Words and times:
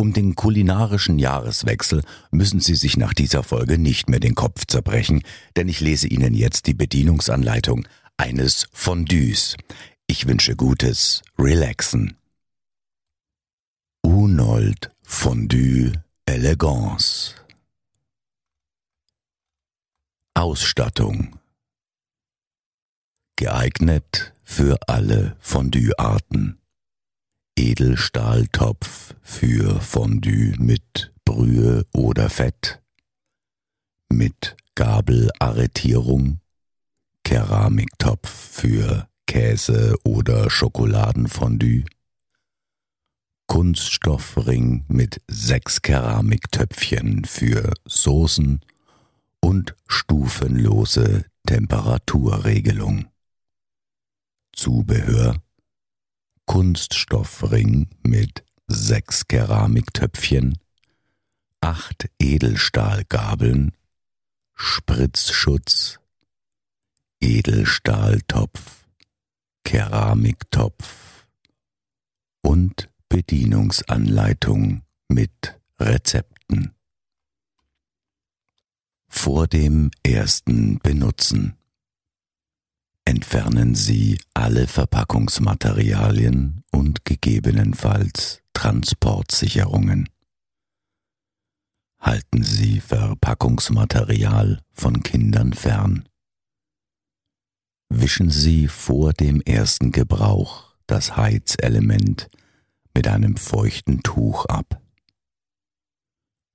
Um 0.00 0.12
den 0.12 0.36
kulinarischen 0.36 1.18
Jahreswechsel 1.18 2.04
müssen 2.30 2.60
Sie 2.60 2.76
sich 2.76 2.96
nach 2.96 3.14
dieser 3.14 3.42
Folge 3.42 3.78
nicht 3.78 4.08
mehr 4.08 4.20
den 4.20 4.36
Kopf 4.36 4.64
zerbrechen, 4.64 5.22
denn 5.56 5.68
ich 5.68 5.80
lese 5.80 6.06
Ihnen 6.06 6.34
jetzt 6.34 6.68
die 6.68 6.74
Bedienungsanleitung 6.74 7.86
eines 8.16 8.68
Fondues. 8.72 9.56
Ich 10.06 10.28
wünsche 10.28 10.54
gutes 10.54 11.22
Relaxen. 11.36 12.16
Unold 14.02 14.90
Fondue 15.02 15.92
Elegance 16.26 17.34
Ausstattung 20.34 21.40
Geeignet 23.34 24.32
für 24.44 24.78
alle 24.88 25.36
Fondue-Arten. 25.40 26.58
Edelstahltopf 27.58 29.16
für 29.20 29.80
Fondue 29.80 30.54
mit 30.60 31.12
Brühe 31.24 31.84
oder 31.92 32.30
Fett, 32.30 32.80
mit 34.08 34.56
Gabelarretierung, 34.76 36.38
Keramiktopf 37.24 38.28
für 38.30 39.08
Käse 39.26 39.96
oder 40.04 40.48
Schokoladenfondue, 40.50 41.82
Kunststoffring 43.48 44.84
mit 44.86 45.20
sechs 45.26 45.82
Keramiktöpfchen 45.82 47.24
für 47.24 47.72
Soßen 47.86 48.60
und 49.40 49.74
stufenlose 49.88 51.24
Temperaturregelung. 51.44 53.06
Zubehör 54.52 55.42
Kunststoffring 56.48 57.90
mit 58.02 58.42
sechs 58.68 59.28
Keramiktöpfchen, 59.28 60.58
acht 61.60 62.08
Edelstahlgabeln, 62.18 63.76
Spritzschutz, 64.54 66.00
Edelstahltopf, 67.20 68.86
Keramiktopf 69.62 71.26
und 72.40 72.88
Bedienungsanleitung 73.10 74.84
mit 75.08 75.60
Rezepten. 75.78 76.74
Vor 79.06 79.46
dem 79.46 79.90
ersten 80.02 80.78
Benutzen 80.78 81.57
entfernen 83.08 83.74
Sie 83.74 84.20
alle 84.34 84.66
Verpackungsmaterialien 84.66 86.62
und 86.70 87.06
gegebenenfalls 87.06 88.42
Transportsicherungen. 88.52 90.10
Halten 91.98 92.42
Sie 92.42 92.80
Verpackungsmaterial 92.80 94.60
von 94.74 95.02
Kindern 95.02 95.54
fern. 95.54 96.06
Wischen 97.88 98.28
Sie 98.28 98.68
vor 98.68 99.14
dem 99.14 99.40
ersten 99.40 99.90
Gebrauch 99.90 100.74
das 100.86 101.16
Heizelement 101.16 102.28
mit 102.92 103.08
einem 103.08 103.38
feuchten 103.38 104.02
Tuch 104.02 104.44
ab. 104.44 104.82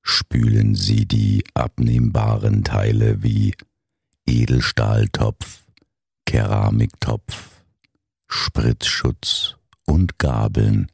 Spülen 0.04 0.76
Sie 0.76 1.08
die 1.08 1.44
abnehmbaren 1.56 2.64
Teile 2.64 3.24
wie 3.24 3.56
Edelstahltopf, 4.28 5.63
Keramiktopf, 6.26 7.64
Spritzschutz 8.28 9.58
und 9.86 10.18
Gabeln 10.20 10.92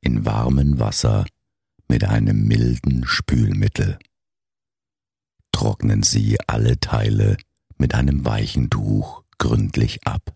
in 0.00 0.24
warmem 0.24 0.78
Wasser 0.78 1.24
mit 1.88 2.04
einem 2.04 2.46
milden 2.46 3.06
Spülmittel. 3.06 3.98
Trocknen 5.52 6.02
Sie 6.02 6.38
alle 6.46 6.80
Teile 6.80 7.36
mit 7.76 7.94
einem 7.94 8.24
weichen 8.24 8.70
Tuch 8.70 9.22
gründlich 9.38 10.06
ab. 10.06 10.34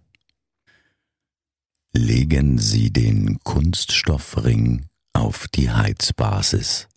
Legen 1.93 2.59
Sie 2.59 2.93
den 2.93 3.39
Kunststoffring 3.43 4.87
auf 5.13 5.49
die 5.49 5.71
Heizbasis. 5.71 6.89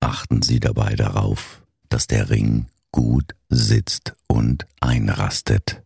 Achten 0.00 0.42
Sie 0.42 0.60
dabei 0.60 0.94
darauf, 0.94 1.62
dass 1.88 2.06
der 2.06 2.30
Ring 2.30 2.66
gut 2.92 3.34
sitzt 3.48 4.14
und 4.28 4.66
einrastet. 4.80 5.82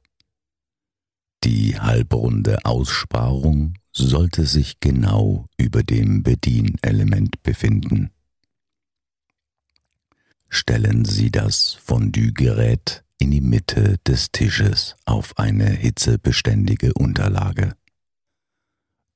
Die 1.44 1.78
halbrunde 1.78 2.64
Aussparung 2.64 3.74
sollte 3.92 4.46
sich 4.46 4.80
genau 4.80 5.46
über 5.56 5.82
dem 5.82 6.22
Bedienelement 6.22 7.42
befinden. 7.42 8.10
Stellen 10.48 11.04
Sie 11.04 11.30
das 11.30 11.74
Fondue-Gerät 11.74 13.04
in 13.18 13.30
die 13.30 13.40
Mitte 13.40 13.98
des 14.06 14.32
Tisches 14.32 14.96
auf 15.04 15.38
eine 15.38 15.68
hitzebeständige 15.68 16.94
Unterlage. 16.94 17.76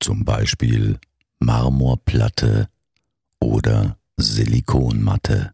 Zum 0.01 0.25
Beispiel 0.25 0.99
Marmorplatte 1.39 2.69
oder 3.41 3.99
Silikonmatte. 4.17 5.53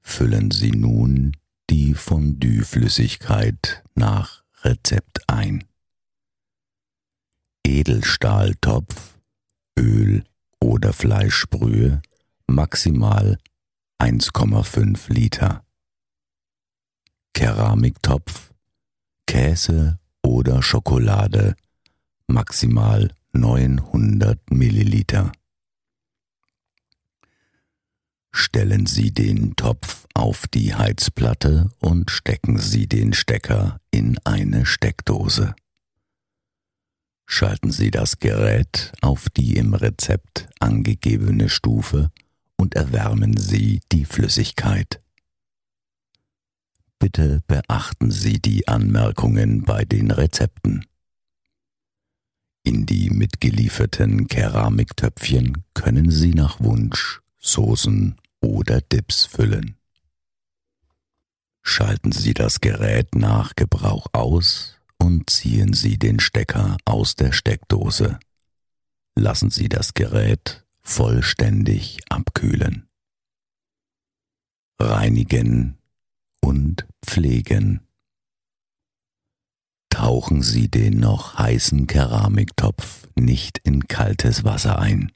Füllen 0.00 0.50
Sie 0.50 0.70
nun 0.70 1.36
die 1.68 1.94
Fondue-Flüssigkeit 1.94 3.82
nach 3.94 4.45
Rezept 4.66 5.20
ein. 5.28 5.64
Edelstahltopf, 7.64 9.16
Öl 9.78 10.24
oder 10.60 10.92
Fleischbrühe 10.92 12.02
maximal 12.48 13.38
1,5 14.00 15.12
Liter. 15.12 15.64
Keramiktopf, 17.32 18.52
Käse 19.28 20.00
oder 20.24 20.64
Schokolade 20.64 21.54
maximal 22.26 23.12
900 23.34 24.50
Milliliter. 24.50 25.30
Stellen 28.38 28.84
Sie 28.84 29.12
den 29.12 29.56
Topf 29.56 30.06
auf 30.12 30.46
die 30.46 30.74
Heizplatte 30.74 31.70
und 31.80 32.10
stecken 32.10 32.58
Sie 32.58 32.86
den 32.86 33.14
Stecker 33.14 33.80
in 33.90 34.18
eine 34.24 34.66
Steckdose. 34.66 35.54
Schalten 37.24 37.70
Sie 37.70 37.90
das 37.90 38.18
Gerät 38.18 38.92
auf 39.00 39.30
die 39.30 39.56
im 39.56 39.72
Rezept 39.72 40.50
angegebene 40.60 41.48
Stufe 41.48 42.10
und 42.58 42.74
erwärmen 42.74 43.38
Sie 43.38 43.80
die 43.90 44.04
Flüssigkeit. 44.04 45.00
Bitte 46.98 47.42
beachten 47.46 48.10
Sie 48.10 48.38
die 48.38 48.68
Anmerkungen 48.68 49.62
bei 49.62 49.86
den 49.86 50.10
Rezepten. 50.10 50.84
In 52.64 52.84
die 52.84 53.08
mitgelieferten 53.08 54.28
Keramiktöpfchen 54.28 55.64
können 55.72 56.10
Sie 56.10 56.34
nach 56.34 56.60
Wunsch 56.60 57.22
Soßen 57.38 58.18
oder 58.46 58.80
Dips 58.80 59.24
füllen. 59.26 59.76
Schalten 61.62 62.12
Sie 62.12 62.32
das 62.32 62.60
Gerät 62.60 63.14
nach 63.14 63.56
Gebrauch 63.56 64.06
aus 64.12 64.80
und 64.98 65.28
ziehen 65.28 65.72
Sie 65.72 65.98
den 65.98 66.20
Stecker 66.20 66.76
aus 66.84 67.16
der 67.16 67.32
Steckdose. 67.32 68.20
Lassen 69.16 69.50
Sie 69.50 69.68
das 69.68 69.94
Gerät 69.94 70.64
vollständig 70.82 72.00
abkühlen. 72.08 72.88
Reinigen 74.78 75.78
und 76.40 76.86
pflegen. 77.04 77.80
Tauchen 79.90 80.42
Sie 80.42 80.68
den 80.68 81.00
noch 81.00 81.36
heißen 81.36 81.86
Keramiktopf 81.86 83.08
nicht 83.16 83.58
in 83.64 83.88
kaltes 83.88 84.44
Wasser 84.44 84.78
ein. 84.78 85.10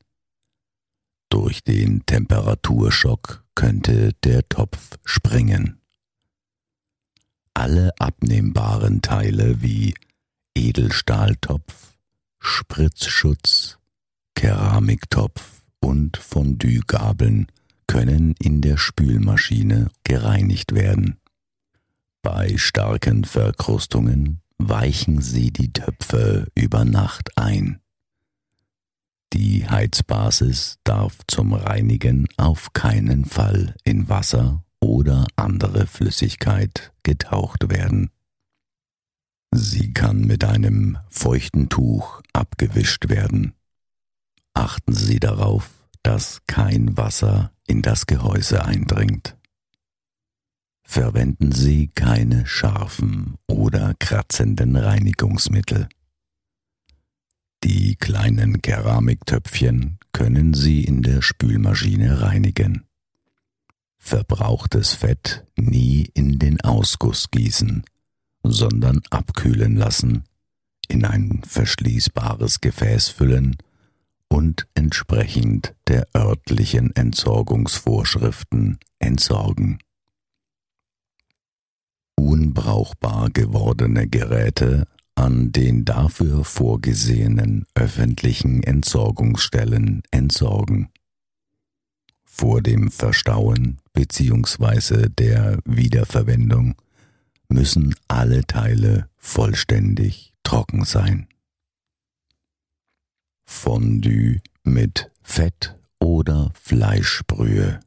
Durch 1.30 1.62
den 1.62 2.04
Temperaturschock 2.06 3.44
könnte 3.54 4.12
der 4.24 4.46
Topf 4.48 4.98
springen. 5.04 5.80
Alle 7.54 7.92
abnehmbaren 7.98 9.00
Teile 9.00 9.62
wie 9.62 9.94
Edelstahltopf, 10.56 11.94
Spritzschutz, 12.40 13.78
Keramiktopf 14.34 15.62
und 15.80 16.16
Fondue-Gabeln 16.16 17.46
können 17.86 18.34
in 18.40 18.60
der 18.60 18.76
Spülmaschine 18.76 19.90
gereinigt 20.04 20.74
werden. 20.74 21.20
Bei 22.22 22.56
starken 22.56 23.24
Verkrustungen 23.24 24.40
weichen 24.58 25.22
Sie 25.22 25.52
die 25.52 25.72
Töpfe 25.72 26.48
über 26.54 26.84
Nacht 26.84 27.38
ein. 27.38 27.80
Die 29.70 29.76
Heizbasis 29.76 30.78
darf 30.82 31.18
zum 31.28 31.52
Reinigen 31.52 32.26
auf 32.36 32.72
keinen 32.72 33.24
Fall 33.24 33.76
in 33.84 34.08
Wasser 34.08 34.64
oder 34.80 35.28
andere 35.36 35.86
Flüssigkeit 35.86 36.92
getaucht 37.04 37.70
werden. 37.70 38.10
Sie 39.54 39.92
kann 39.92 40.22
mit 40.22 40.42
einem 40.42 40.98
feuchten 41.08 41.68
Tuch 41.68 42.20
abgewischt 42.32 43.10
werden. 43.10 43.54
Achten 44.54 44.92
Sie 44.92 45.20
darauf, 45.20 45.70
dass 46.02 46.40
kein 46.48 46.96
Wasser 46.96 47.52
in 47.68 47.80
das 47.80 48.06
Gehäuse 48.06 48.64
eindringt. 48.64 49.36
Verwenden 50.82 51.52
Sie 51.52 51.86
keine 51.94 52.44
scharfen 52.44 53.36
oder 53.46 53.94
kratzenden 54.00 54.74
Reinigungsmittel. 54.74 55.88
Die 57.62 57.96
kleinen 57.96 58.62
Keramiktöpfchen 58.62 59.98
können 60.12 60.54
Sie 60.54 60.82
in 60.82 61.02
der 61.02 61.20
Spülmaschine 61.20 62.22
reinigen. 62.22 62.86
Verbrauchtes 63.98 64.94
Fett 64.94 65.44
nie 65.56 66.10
in 66.14 66.38
den 66.38 66.62
Ausguss 66.62 67.30
gießen, 67.30 67.84
sondern 68.42 69.02
abkühlen 69.10 69.76
lassen, 69.76 70.24
in 70.88 71.04
ein 71.04 71.42
verschließbares 71.46 72.62
Gefäß 72.62 73.10
füllen 73.10 73.58
und 74.28 74.66
entsprechend 74.74 75.74
der 75.86 76.06
örtlichen 76.16 76.96
Entsorgungsvorschriften 76.96 78.78
entsorgen. 78.98 79.78
Unbrauchbar 82.14 83.28
gewordene 83.30 84.08
Geräte 84.08 84.86
an 85.20 85.52
den 85.52 85.84
dafür 85.84 86.44
vorgesehenen 86.44 87.66
öffentlichen 87.74 88.62
Entsorgungsstellen 88.62 90.02
entsorgen. 90.10 90.88
Vor 92.24 92.62
dem 92.62 92.90
Verstauen 92.90 93.80
bzw. 93.92 95.10
der 95.10 95.58
Wiederverwendung 95.66 96.74
müssen 97.50 97.94
alle 98.08 98.46
Teile 98.46 99.10
vollständig 99.18 100.32
trocken 100.42 100.86
sein. 100.86 101.28
Fondue 103.44 104.40
mit 104.62 105.10
Fett 105.22 105.76
oder 105.98 106.50
Fleischbrühe. 106.54 107.80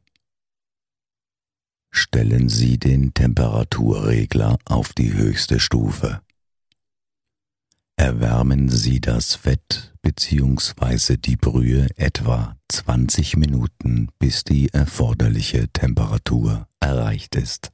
Stellen 1.90 2.48
Sie 2.48 2.78
den 2.78 3.12
Temperaturregler 3.12 4.56
auf 4.66 4.92
die 4.92 5.14
höchste 5.14 5.58
Stufe. 5.58 6.23
Erwärmen 7.96 8.68
Sie 8.68 9.00
das 9.00 9.36
Fett 9.36 9.94
bzw. 10.02 11.16
die 11.16 11.36
Brühe 11.36 11.88
etwa 11.96 12.56
20 12.68 13.36
Minuten, 13.36 14.08
bis 14.18 14.42
die 14.42 14.68
erforderliche 14.72 15.68
Temperatur 15.68 16.66
erreicht 16.80 17.36
ist. 17.36 17.70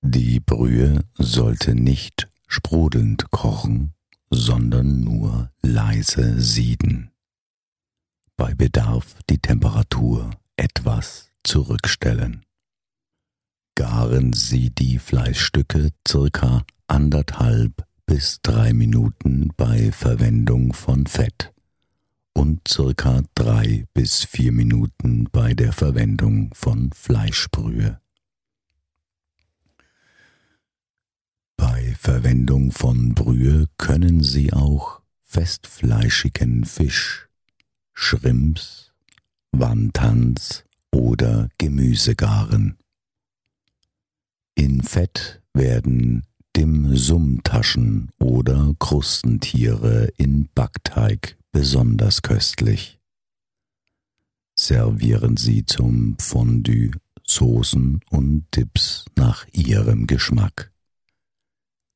Die 0.00 0.38
Brühe 0.38 1.04
sollte 1.14 1.74
nicht 1.74 2.28
sprudelnd 2.46 3.32
kochen, 3.32 3.94
sondern 4.30 5.00
nur 5.00 5.50
leise 5.60 6.40
sieden. 6.40 7.10
Bei 8.36 8.54
Bedarf 8.54 9.16
die 9.28 9.38
Temperatur 9.38 10.30
etwas 10.56 11.30
zurückstellen. 11.42 12.44
Garen 13.74 14.32
Sie 14.32 14.70
die 14.70 15.00
Fleischstücke 15.00 15.90
circa 16.06 16.64
anderthalb 16.86 17.87
bis 18.08 18.40
drei 18.40 18.72
Minuten 18.72 19.52
bei 19.58 19.92
Verwendung 19.92 20.72
von 20.72 21.06
Fett 21.06 21.52
und 22.32 22.66
circa 22.66 23.20
drei 23.34 23.84
bis 23.92 24.24
vier 24.24 24.50
Minuten 24.50 25.28
bei 25.30 25.52
der 25.52 25.74
Verwendung 25.74 26.50
von 26.54 26.90
Fleischbrühe. 26.94 28.00
Bei 31.58 31.94
Verwendung 31.98 32.72
von 32.72 33.14
Brühe 33.14 33.66
können 33.76 34.22
Sie 34.22 34.54
auch 34.54 35.02
festfleischigen 35.20 36.64
Fisch, 36.64 37.28
Shrimps, 37.92 38.90
Wantans 39.52 40.64
oder 40.90 41.50
Gemüse 41.58 42.16
garen. 42.16 42.78
In 44.54 44.82
Fett 44.82 45.42
werden 45.52 46.24
Dim-Sum-Taschen 46.58 48.10
oder 48.18 48.74
Krustentiere 48.80 50.08
in 50.16 50.48
Backteig 50.56 51.38
besonders 51.52 52.22
köstlich. 52.22 52.98
Servieren 54.56 55.36
Sie 55.36 55.64
zum 55.66 56.16
Fondue 56.18 56.90
Soßen 57.24 58.00
und 58.10 58.46
Dips 58.56 59.04
nach 59.14 59.46
Ihrem 59.52 60.08
Geschmack. 60.08 60.72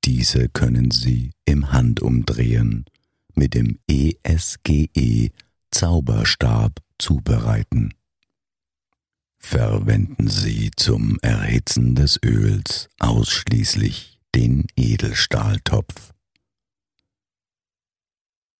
Diese 0.05 0.49
können 0.49 0.93
Sie 0.93 1.33
im 1.45 1.73
Handumdrehen 1.73 2.85
mit 3.35 3.55
dem 3.55 3.81
ESGE 3.89 5.33
Zauberstab 5.73 6.79
zubereiten. 6.99 7.95
Verwenden 9.41 10.29
Sie 10.29 10.71
zum 10.77 11.19
Erhitzen 11.21 11.97
des 11.97 12.21
Öls 12.23 12.89
ausschließlich 13.01 14.12
den 14.35 14.67
Edelstahltopf. 14.77 16.13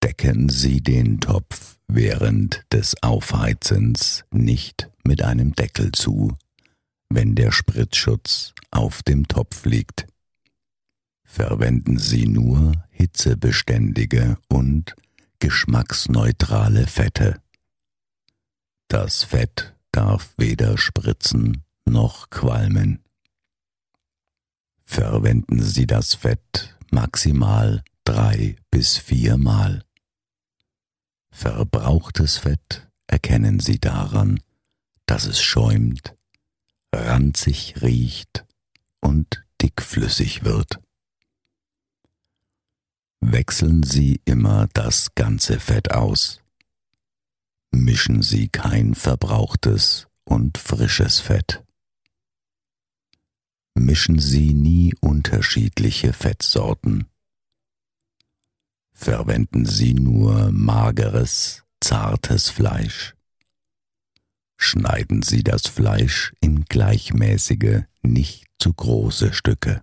Decken 0.03 0.49
Sie 0.49 0.81
den 0.81 1.21
Topf 1.21 1.79
während 1.87 2.65
des 2.73 3.03
Aufheizens 3.03 4.25
nicht 4.31 4.91
mit 5.05 5.23
einem 5.23 5.55
Deckel 5.55 5.93
zu, 5.93 6.37
wenn 7.09 7.35
der 7.35 7.53
Spritzschutz 7.53 8.55
auf 8.71 9.03
dem 9.03 9.29
Topf 9.29 9.65
liegt. 9.65 10.07
Verwenden 11.25 11.99
Sie 11.99 12.27
nur 12.27 12.73
hitzebeständige 12.91 14.37
und 14.49 14.95
geschmacksneutrale 15.39 16.87
Fette. 16.87 17.41
Das 18.89 19.25
Fett 19.25 19.75
darf 19.93 20.35
weder 20.37 20.77
spritzen 20.79 21.65
noch 21.87 22.31
qualmen. 22.31 23.03
Verwenden 24.93 25.63
Sie 25.63 25.87
das 25.87 26.13
Fett 26.13 26.77
maximal 26.91 27.83
drei 28.05 28.57
bis 28.71 28.99
viermal. 28.99 29.87
Verbrauchtes 31.31 32.37
Fett 32.37 32.91
erkennen 33.07 33.59
Sie 33.59 33.81
daran, 33.81 34.39
dass 35.07 35.25
es 35.25 35.41
schäumt, 35.41 36.15
ranzig 36.95 37.81
riecht 37.81 38.45
und 39.01 39.43
dickflüssig 39.63 40.45
wird. 40.45 40.79
Wechseln 43.23 43.85
Sie 43.85 44.21
immer 44.27 44.69
das 44.75 45.15
ganze 45.15 45.59
Fett 45.59 45.91
aus. 45.91 46.43
Mischen 47.71 48.21
Sie 48.21 48.51
kein 48.51 48.95
verbrauchtes 48.95 50.07
und 50.27 50.59
frisches 50.59 51.19
Fett 51.19 51.65
mischen 53.83 54.19
Sie 54.19 54.55
nie 54.55 54.95
unterschiedliche 55.01 56.13
Fettsorten. 56.13 57.07
Verwenden 58.93 59.67
Sie 59.67 59.95
nur 59.95 60.53
mageres, 60.53 61.65
zartes 61.81 62.49
Fleisch. 62.49 63.15
Schneiden 64.57 65.23
Sie 65.23 65.43
das 65.43 65.67
Fleisch 65.67 66.33
in 66.41 66.65
gleichmäßige, 66.65 67.83
nicht 68.03 68.47
zu 68.59 68.73
große 68.73 69.33
Stücke. 69.33 69.83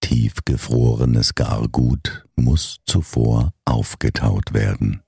Tiefgefrorenes 0.00 1.34
Gargut 1.34 2.26
muss 2.34 2.80
zuvor 2.86 3.54
aufgetaut 3.64 4.52
werden. 4.52 5.02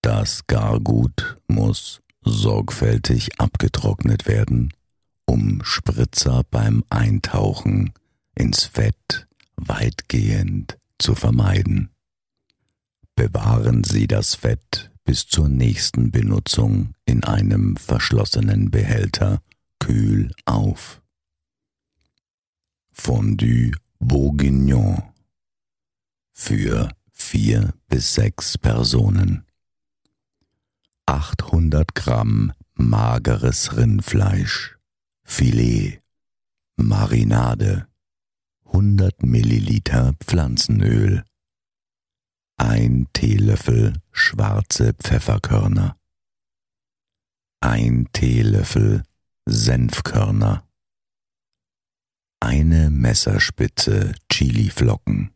Das 0.00 0.46
Gargut 0.46 1.38
muss 1.48 2.00
sorgfältig 2.22 3.40
abgetrocknet 3.40 4.26
werden 4.26 4.72
um 5.32 5.64
Spritzer 5.64 6.42
beim 6.50 6.84
Eintauchen 6.90 7.94
ins 8.34 8.64
Fett 8.64 9.26
weitgehend 9.56 10.76
zu 10.98 11.14
vermeiden. 11.14 11.88
Bewahren 13.14 13.82
Sie 13.82 14.06
das 14.06 14.34
Fett 14.34 14.90
bis 15.04 15.26
zur 15.26 15.48
nächsten 15.48 16.10
Benutzung 16.10 16.92
in 17.06 17.24
einem 17.24 17.76
verschlossenen 17.76 18.70
Behälter 18.70 19.40
kühl 19.78 20.32
auf. 20.44 21.00
Fondue 22.90 23.72
Bourguignon 24.00 25.02
für 26.32 26.90
vier 27.10 27.72
bis 27.88 28.14
sechs 28.14 28.58
Personen. 28.58 29.46
800 31.06 31.94
Gramm 31.94 32.52
mageres 32.74 33.78
Rindfleisch, 33.78 34.76
Filet, 35.34 36.02
Marinade, 36.76 37.88
100 38.66 39.22
Milliliter 39.22 40.12
Pflanzenöl, 40.20 41.24
ein 42.58 43.08
Teelöffel 43.14 43.94
schwarze 44.12 44.92
Pfefferkörner, 44.92 45.98
ein 47.62 48.10
Teelöffel 48.12 49.04
Senfkörner, 49.46 50.68
eine 52.40 52.90
Messerspitze 52.90 54.14
Chiliflocken, 54.30 55.32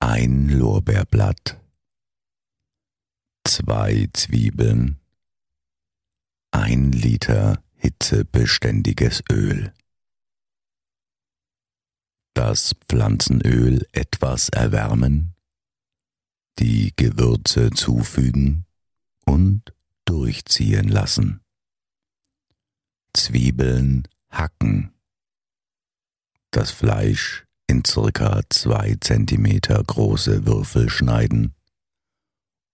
ein 0.00 0.48
Lorbeerblatt, 0.48 1.60
zwei 3.46 4.08
Zwiebeln, 4.12 4.98
ein 6.50 6.90
Liter 6.90 7.63
hitzebeständiges 7.84 9.22
Öl. 9.30 9.70
Das 12.32 12.74
Pflanzenöl 12.88 13.86
etwas 13.92 14.48
erwärmen, 14.48 15.34
die 16.58 16.94
Gewürze 16.96 17.70
zufügen 17.70 18.64
und 19.26 19.74
durchziehen 20.06 20.88
lassen. 20.88 21.42
Zwiebeln 23.12 24.08
hacken. 24.30 24.94
Das 26.52 26.70
Fleisch 26.70 27.44
in 27.66 27.84
circa 27.84 28.40
zwei 28.48 28.96
Zentimeter 28.98 29.82
große 29.84 30.46
Würfel 30.46 30.88
schneiden 30.88 31.54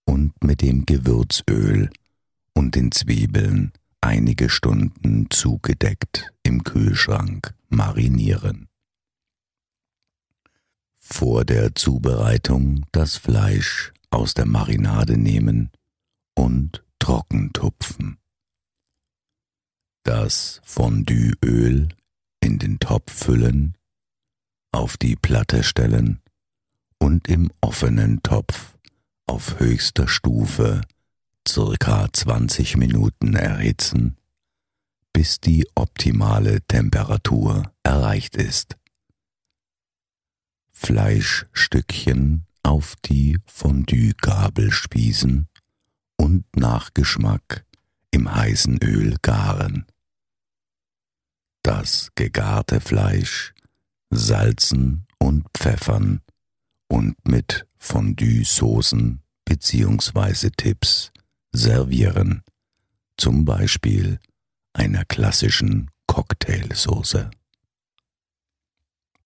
und 0.05 0.41
mit 0.41 0.61
dem 0.61 0.85
Gewürzöl 0.85 1.89
und 2.53 2.75
den 2.75 2.93
Zwiebeln 2.93 3.73
einige 4.01 4.49
Stunden 4.49 5.29
zugedeckt 5.29 6.33
im 6.43 6.63
Kühlschrank 6.63 7.55
marinieren. 7.69 8.67
Vor 10.99 11.45
der 11.45 11.75
Zubereitung 11.75 12.85
das 12.91 13.17
Fleisch 13.17 13.93
aus 14.09 14.33
der 14.33 14.45
Marinade 14.45 15.17
nehmen 15.17 15.71
und 16.35 16.83
trocken 16.99 17.53
tupfen. 17.53 18.17
Das 20.03 20.61
Fondüeöl 20.63 21.89
in 22.41 22.59
den 22.59 22.79
Topf 22.79 23.11
füllen, 23.11 23.77
auf 24.71 24.97
die 24.97 25.15
Platte 25.15 25.63
stellen 25.63 26.21
und 26.97 27.27
im 27.27 27.51
offenen 27.61 28.23
Topf 28.23 28.77
auf 29.27 29.59
höchster 29.59 30.07
Stufe 30.07 30.81
circa 31.47 32.07
20 32.11 32.77
Minuten 32.77 33.35
erhitzen, 33.35 34.17
bis 35.13 35.39
die 35.39 35.67
optimale 35.75 36.61
Temperatur 36.61 37.71
erreicht 37.83 38.35
ist. 38.35 38.77
Fleischstückchen 40.71 42.45
auf 42.63 42.95
die 43.05 43.37
Fondue-Gabel 43.45 44.71
spießen 44.71 45.47
und 46.17 46.45
nach 46.55 46.93
Geschmack 46.93 47.65
im 48.11 48.33
heißen 48.33 48.79
Öl 48.83 49.15
garen. 49.21 49.85
Das 51.63 52.09
gegarte 52.15 52.79
Fleisch 52.79 53.53
salzen 54.09 55.05
und 55.19 55.45
pfeffern 55.53 56.21
und 56.87 57.15
mit 57.27 57.67
Fondue-Soßen 57.77 59.21
bzw. 59.45 60.49
Tipps 60.55 61.11
servieren, 61.51 62.43
zum 63.17 63.45
Beispiel 63.45 64.19
einer 64.73 65.05
klassischen 65.05 65.89
Cocktailsoße. 66.07 67.31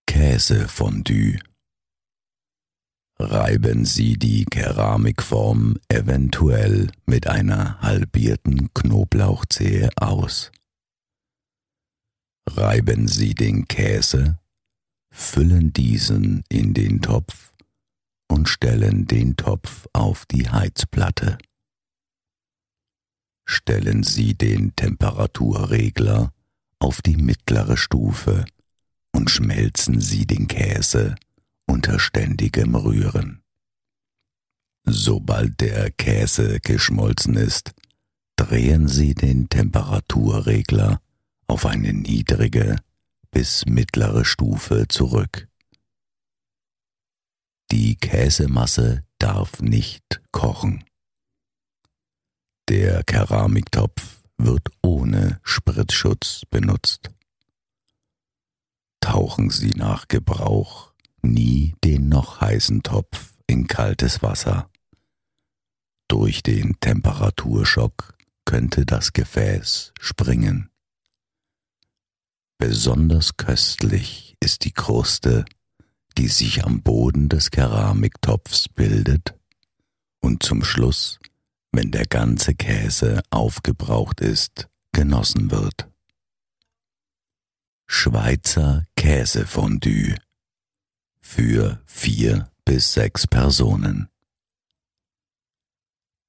Käsefondue 0.05 1.39
Reiben 3.17 3.86
Sie 3.86 4.17
die 4.17 4.44
Keramikform 4.44 5.77
eventuell 5.88 6.91
mit 7.05 7.27
einer 7.27 7.79
halbierten 7.79 8.74
Knoblauchzehe 8.74 9.89
aus. 9.96 10.51
Reiben 12.46 13.08
Sie 13.08 13.34
den 13.34 13.70
Käse, 13.70 14.38
füllen 15.12 15.72
diesen 15.72 16.44
in 16.50 16.74
den 16.74 17.01
Topf 17.01 17.53
und 18.27 18.50
stellen 18.50 19.08
den 19.08 19.38
Topf 19.38 19.88
auf 19.94 20.25
die 20.25 20.50
Heizplatte. 20.50 21.38
Stellen 23.45 24.03
Sie 24.03 24.33
den 24.33 24.75
Temperaturregler 24.75 26.33
auf 26.79 27.01
die 27.01 27.15
mittlere 27.15 27.77
Stufe 27.77 28.45
und 29.11 29.29
schmelzen 29.29 30.01
Sie 30.01 30.25
den 30.25 30.47
Käse 30.47 31.15
unter 31.67 31.99
ständigem 31.99 32.75
Rühren. 32.75 33.41
Sobald 34.83 35.61
der 35.61 35.91
Käse 35.91 36.59
geschmolzen 36.59 37.35
ist, 37.35 37.73
drehen 38.35 38.87
Sie 38.87 39.15
den 39.15 39.49
Temperaturregler 39.49 41.01
auf 41.47 41.65
eine 41.65 41.93
niedrige 41.93 42.77
bis 43.31 43.65
mittlere 43.65 44.25
Stufe 44.25 44.87
zurück. 44.87 45.47
Die 47.71 47.95
Käsemasse 47.95 49.03
darf 49.19 49.61
nicht 49.61 50.21
kochen. 50.31 50.83
Der 52.67 53.03
Keramiktopf 53.03 54.24
wird 54.38 54.69
ohne 54.81 55.39
Spritzschutz 55.43 56.41
benutzt. 56.50 57.12
Tauchen 59.01 59.51
Sie 59.51 59.69
nach 59.69 60.07
Gebrauch 60.07 60.91
nie 61.22 61.75
den 61.84 62.10
noch 62.10 62.41
heißen 62.41 62.81
Topf 62.81 63.36
in 63.45 63.67
kaltes 63.67 64.24
Wasser. 64.24 64.67
Durch 66.07 66.41
den 66.41 66.79
Temperaturschock 66.79 68.17
könnte 68.45 68.88
das 68.88 69.13
Gefäß 69.13 69.93
springen. 70.00 70.72
Besonders 72.57 73.38
köstlich 73.38 74.38
ist 74.39 74.65
die 74.65 74.72
Kruste, 74.72 75.45
die 76.17 76.29
sich 76.29 76.65
am 76.65 76.81
Boden 76.81 77.29
des 77.29 77.51
Keramiktopfs 77.51 78.69
bildet 78.69 79.36
und 80.19 80.41
zum 80.41 80.63
Schluss, 80.63 81.19
wenn 81.75 81.91
der 81.91 82.05
ganze 82.05 82.55
Käse 82.55 83.22
aufgebraucht 83.29 84.22
ist, 84.22 84.70
genossen 84.91 85.51
wird. 85.51 85.89
Schweizer 87.88 88.86
Käsefondue 88.96 90.15
für 91.22 91.82
vier 91.86 92.51
bis 92.65 92.94
sechs 92.94 93.27
Personen. 93.27 94.10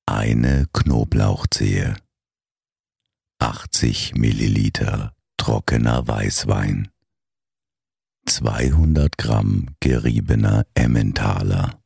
Eine 0.07 0.67
Knoblauchzehe, 0.73 1.97
80 3.39 4.15
Milliliter 4.15 5.15
trockener 5.37 6.07
Weißwein, 6.07 6.89
200 8.27 9.17
Gramm 9.17 9.77
geriebener 9.81 10.67
Emmentaler, 10.75 11.81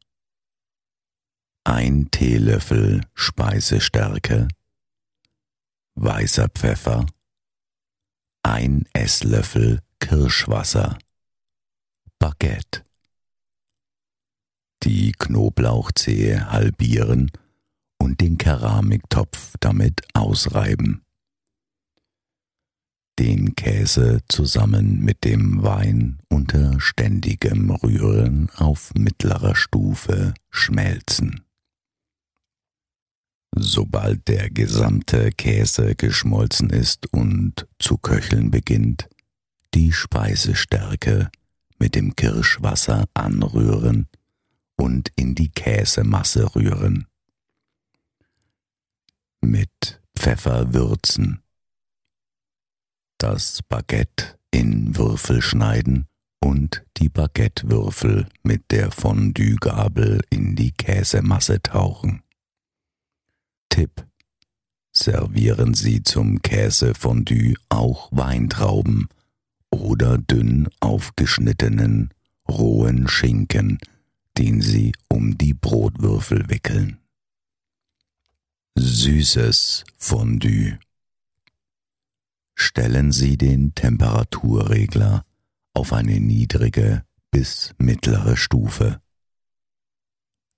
ein 1.64 2.10
Teelöffel 2.10 3.02
Speisestärke, 3.14 4.48
weißer 5.94 6.48
Pfeffer, 6.48 7.06
ein 8.42 8.86
Esslöffel 8.92 9.80
Kirschwasser, 9.98 10.98
Baguette 12.18 12.84
die 14.82 15.12
Knoblauchzehe 15.12 16.50
halbieren 16.50 17.30
und 17.98 18.20
den 18.20 18.38
Keramiktopf 18.38 19.54
damit 19.60 20.02
ausreiben. 20.14 21.02
Den 23.18 23.54
Käse 23.54 24.20
zusammen 24.28 25.00
mit 25.00 25.24
dem 25.24 25.62
Wein 25.62 26.20
unter 26.30 26.80
ständigem 26.80 27.70
Rühren 27.70 28.48
auf 28.56 28.92
mittlerer 28.94 29.54
Stufe 29.54 30.32
schmelzen. 30.48 31.44
Sobald 33.56 34.28
der 34.28 34.48
gesamte 34.50 35.30
Käse 35.32 35.94
geschmolzen 35.94 36.70
ist 36.70 37.12
und 37.12 37.66
zu 37.78 37.98
köcheln 37.98 38.50
beginnt, 38.50 39.08
die 39.74 39.92
Speisestärke 39.92 41.30
mit 41.78 41.94
dem 41.94 42.14
Kirschwasser 42.14 43.06
anrühren 43.14 44.06
und 44.76 45.10
in 45.16 45.34
die 45.34 45.50
Käsemasse 45.50 46.54
rühren. 46.54 47.06
Mit 49.40 50.00
Pfeffer 50.16 50.72
würzen. 50.72 51.42
Das 53.18 53.62
Baguette 53.68 54.38
in 54.50 54.96
Würfel 54.96 55.42
schneiden 55.42 56.06
und 56.40 56.84
die 56.96 57.08
Baguettewürfel 57.08 58.28
mit 58.42 58.70
der 58.70 58.90
Fondue-Gabel 58.90 60.20
in 60.30 60.56
die 60.56 60.72
Käsemasse 60.72 61.62
tauchen. 61.62 62.22
Tipp. 63.70 64.06
Servieren 64.92 65.72
Sie 65.72 66.02
zum 66.02 66.42
Käsefondue 66.42 67.54
auch 67.70 68.10
Weintrauben 68.12 69.08
oder 69.70 70.18
dünn 70.18 70.68
aufgeschnittenen 70.80 72.10
rohen 72.48 73.08
Schinken, 73.08 73.78
den 74.36 74.60
Sie 74.60 74.92
um 75.08 75.38
die 75.38 75.54
Brotwürfel 75.54 76.50
wickeln. 76.50 76.98
Süßes 78.76 79.84
Fondue. 79.96 80.78
Stellen 82.54 83.12
Sie 83.12 83.38
den 83.38 83.74
Temperaturregler 83.74 85.24
auf 85.72 85.92
eine 85.92 86.20
niedrige 86.20 87.04
bis 87.30 87.74
mittlere 87.78 88.36
Stufe. 88.36 89.00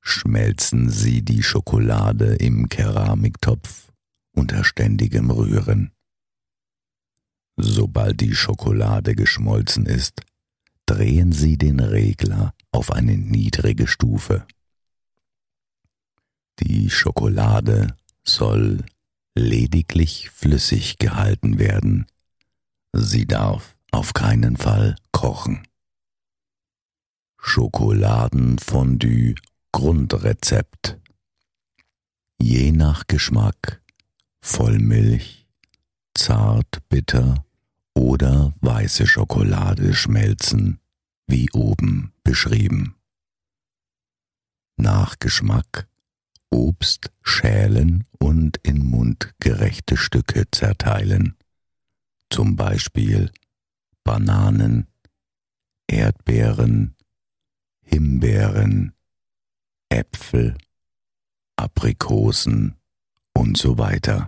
Schmelzen 0.05 0.91
Sie 0.91 1.23
die 1.23 1.45
Schokolade 1.45 2.35
im 2.35 2.69
Keramiktopf 2.69 3.93
unter 4.33 4.65
ständigem 4.65 5.31
Rühren. 5.31 5.93
Sobald 7.57 8.21
die 8.21 8.35
Schokolade 8.35 9.15
geschmolzen 9.15 9.87
ist, 9.87 10.23
drehen 10.87 11.31
Sie 11.31 11.57
den 11.57 11.79
Regler 11.79 12.53
auf 12.73 12.91
eine 12.93 13.17
niedrige 13.17 13.87
Stufe. 13.87 14.45
Die 16.59 16.91
Schokolade 16.91 17.97
soll 18.25 18.85
lediglich 19.37 20.31
flüssig 20.31 20.99
gehalten 20.99 21.61
werden. 21.61 22.07
Sie 22.93 23.27
darf 23.27 23.77
auf 23.93 24.15
keinen 24.15 24.57
Fall 24.57 24.97
kochen. 25.13 25.67
Schokoladenfondue 27.39 29.35
Grundrezept. 29.73 30.99
Je 32.39 32.73
nach 32.73 33.07
Geschmack 33.07 33.83
Vollmilch, 34.43 35.49
zart 36.15 36.87
bitter 36.91 37.47
oder 37.95 38.53
weiße 38.61 39.07
Schokolade 39.07 39.95
schmelzen, 39.95 40.79
wie 41.27 41.51
oben 41.53 42.13
beschrieben. 42.23 42.97
Nach 44.77 45.19
Geschmack 45.19 45.89
Obst 46.51 47.11
schälen 47.23 48.05
und 48.19 48.59
in 48.63 48.85
mundgerechte 48.85 49.97
Stücke 49.97 50.45
zerteilen, 50.51 51.39
zum 52.29 52.57
Beispiel 52.57 53.33
Bananen, 54.05 54.87
Erdbeeren, 55.87 56.95
Himbeeren, 57.81 58.93
Äpfel, 59.93 60.57
Aprikosen 61.57 62.77
und 63.35 63.59
so 63.59 63.77
weiter. 63.77 64.27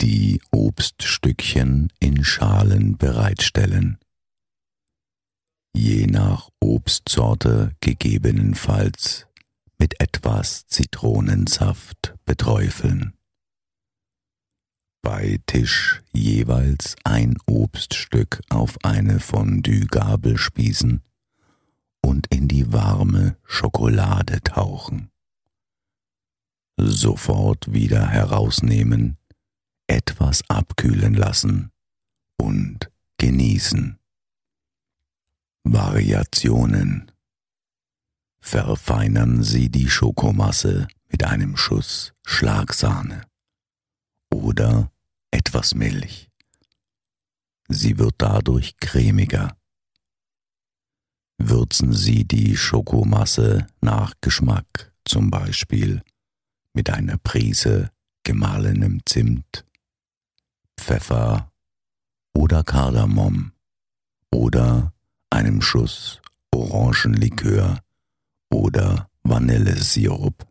Die 0.00 0.40
Obststückchen 0.50 1.92
in 2.00 2.24
Schalen 2.24 2.96
bereitstellen. 2.96 3.98
Je 5.74 6.06
nach 6.06 6.48
Obstsorte 6.58 7.72
gegebenenfalls 7.80 9.26
mit 9.76 10.00
etwas 10.00 10.66
Zitronensaft 10.68 12.14
beträufeln. 12.24 13.12
Bei 15.02 15.38
Tisch 15.44 16.02
jeweils 16.12 16.96
ein 17.04 17.36
Obststück 17.44 18.40
auf 18.48 18.82
eine 18.84 19.20
Fondue-Gabel 19.20 20.38
spießen 20.38 21.02
und 22.02 22.26
in 22.28 22.48
die 22.48 22.72
warme 22.72 23.36
Schokolade 23.44 24.40
tauchen. 24.42 25.10
Sofort 26.76 27.72
wieder 27.72 28.08
herausnehmen, 28.08 29.18
etwas 29.86 30.48
abkühlen 30.48 31.14
lassen 31.14 31.72
und 32.36 32.90
genießen. 33.18 33.98
Variationen 35.64 37.10
Verfeinern 38.40 39.42
Sie 39.42 39.68
die 39.68 39.90
Schokomasse 39.90 40.88
mit 41.10 41.24
einem 41.24 41.56
Schuss 41.56 42.14
Schlagsahne 42.24 43.22
oder 44.32 44.90
etwas 45.30 45.74
Milch. 45.74 46.30
Sie 47.68 47.98
wird 47.98 48.14
dadurch 48.18 48.78
cremiger 48.78 49.56
würzen 51.38 51.92
Sie 51.92 52.24
die 52.24 52.56
Schokomasse 52.56 53.66
nach 53.80 54.14
Geschmack, 54.20 54.92
zum 55.04 55.30
Beispiel 55.30 56.02
mit 56.74 56.90
einer 56.90 57.16
Prise 57.16 57.90
gemahlenem 58.24 59.00
Zimt, 59.06 59.64
Pfeffer 60.78 61.50
oder 62.34 62.62
Kardamom 62.62 63.52
oder 64.30 64.92
einem 65.30 65.62
Schuss 65.62 66.20
Orangenlikör 66.54 67.80
oder 68.50 69.08
Vanillesirup. 69.22 70.46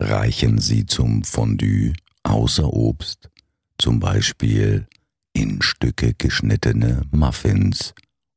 Reichen 0.00 0.58
Sie 0.58 0.86
zum 0.86 1.24
Fondue 1.24 1.92
außer 2.22 2.72
Obst, 2.72 3.30
zum 3.78 4.00
Beispiel 4.00 4.88
in 5.32 5.60
Stücke 5.62 6.14
geschnittene 6.14 7.02
Muffins 7.10 7.94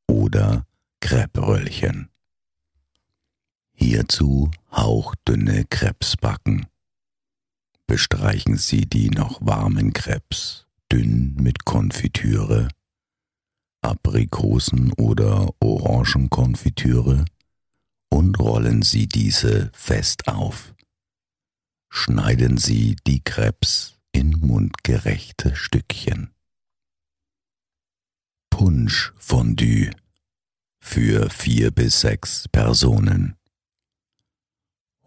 oder 0.08 0.65
Creperöllchen. 1.04 2.08
Hierzu 3.74 4.50
hauchdünne 4.72 5.66
Krebs 5.66 6.16
backen. 6.16 6.66
Bestreichen 7.88 8.56
Sie 8.58 8.86
die 8.86 9.10
noch 9.10 9.46
warmen 9.46 9.92
Krebs 9.92 10.66
dünn 10.89 11.36
mit 11.36 11.66
Konfitüre, 11.66 12.70
Aprikosen- 13.82 14.94
oder 14.94 15.54
Orangenkonfitüre 15.60 17.26
und 18.10 18.39
rollen 18.39 18.82
Sie 18.82 19.08
diese 19.08 19.72
fest 19.74 20.30
auf. 20.30 20.74
Schneiden 21.89 22.58
Sie 22.58 22.96
die 23.06 23.22
Krebs 23.22 24.00
in 24.13 24.39
mundgerechte 24.39 25.54
Stückchen. 25.54 26.34
Punschfondue 28.50 29.92
für 30.84 31.30
vier 31.30 31.72
bis 31.72 32.02
sechs 32.02 32.48
Personen. 32.50 33.36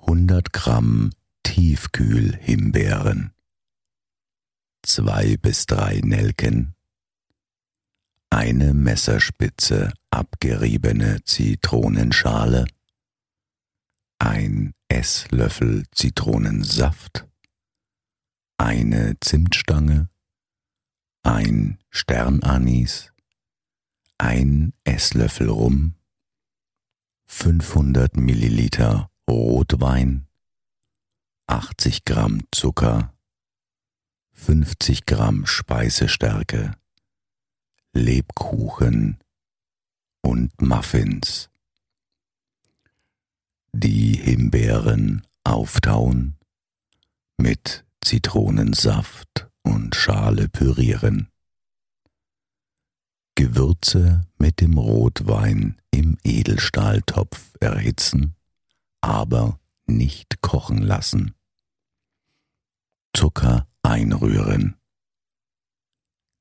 100 0.00 0.52
Gramm 0.52 1.10
Tiefkühlhimbeeren, 1.44 3.32
zwei 4.82 5.36
bis 5.36 5.66
drei 5.66 6.00
Nelken, 6.02 6.74
eine 8.30 8.72
Messerspitze 8.72 9.92
abgeriebene 10.10 11.22
Zitronenschale, 11.24 12.66
ein 14.18 14.72
Esslöffel 14.88 15.84
Zitronensaft, 15.92 17.28
eine 18.56 19.16
Zimtstange, 19.20 20.08
ein 21.22 21.78
Sternanis, 21.90 23.12
ein 24.18 24.72
Esslöffel 24.84 25.48
Rum, 25.48 25.94
500 27.26 28.16
Milliliter 28.16 29.10
Rotwein, 29.28 30.26
80 31.46 32.04
Gramm 32.04 32.44
Zucker, 32.52 33.12
50 34.32 35.06
Gramm 35.06 35.46
Speisestärke, 35.46 36.76
Lebkuchen 37.92 39.18
und 40.22 40.60
Muffins. 40.60 41.50
Die 43.72 44.14
Himbeeren 44.14 45.26
auftauen, 45.44 46.36
mit 47.36 47.84
Zitronensaft 48.02 49.48
und 49.62 49.94
Schale 49.94 50.48
pürieren. 50.48 51.28
Gewürze 53.36 54.22
mit 54.38 54.60
dem 54.60 54.78
Rotwein 54.78 55.80
im 55.90 56.18
Edelstahltopf 56.24 57.54
erhitzen, 57.60 58.34
aber 59.02 59.60
nicht 59.86 60.40
kochen 60.40 60.78
lassen. 60.78 61.34
Zucker 63.14 63.68
einrühren. 63.82 64.76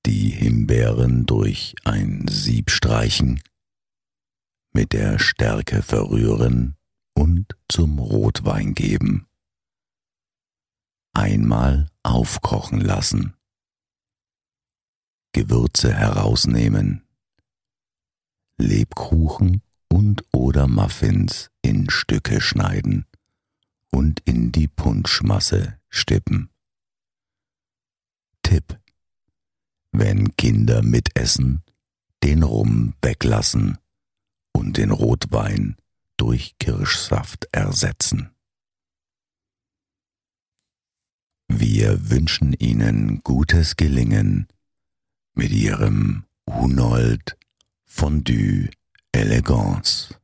Die 0.06 0.30
Himbeeren 0.30 1.26
durch 1.26 1.76
ein 1.84 2.28
Sieb 2.30 2.72
streichen, 2.72 3.42
mit 4.74 4.94
der 4.94 5.20
Stärke 5.20 5.82
verrühren 5.82 6.76
und 7.14 7.56
zum 7.70 8.00
Rotwein 8.00 8.74
geben. 8.74 9.28
Einmal 11.14 11.90
aufkochen 12.04 12.82
lassen. 12.82 13.35
Gewürze 15.36 15.94
herausnehmen, 15.94 17.04
Lebkuchen 18.58 19.62
und 19.90 20.24
oder 20.32 20.66
Muffins 20.66 21.52
in 21.62 21.90
Stücke 21.90 22.40
schneiden 22.40 23.06
und 23.92 24.22
in 24.22 24.54
die 24.54 24.70
Punschmasse 24.70 25.78
Stippen. 25.90 26.52
Tipp. 28.44 28.80
Wenn 29.92 30.38
Kinder 30.38 30.82
mitessen, 30.82 31.64
den 32.24 32.42
Rum 32.42 32.94
weglassen 33.02 33.78
und 34.54 34.78
den 34.78 34.92
Rotwein 34.92 35.76
durch 36.16 36.58
Kirschsaft 36.60 37.50
ersetzen. 37.52 38.30
Wir 41.50 42.10
wünschen 42.10 42.54
Ihnen 42.54 43.22
gutes 43.22 43.76
Gelingen 43.76 44.48
mit 45.36 45.52
Ihrem 45.52 46.24
Hunold 46.50 47.38
Fondue 47.86 48.70
Elegance. 49.12 50.16